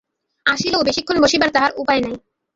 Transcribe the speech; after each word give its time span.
আসিলেও, 0.45 0.85
বেশিক্ষণ 0.87 1.17
বসিবার 1.23 1.49
তাহার 1.51 1.71
উপায় 1.77 2.01
নাই। 2.01 2.15